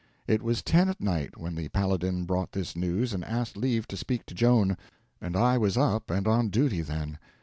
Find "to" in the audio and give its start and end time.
3.89-3.95, 4.25-4.33